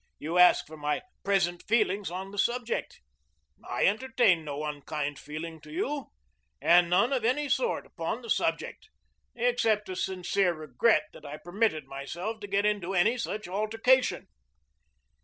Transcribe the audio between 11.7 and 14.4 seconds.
myself to get into any such altercation."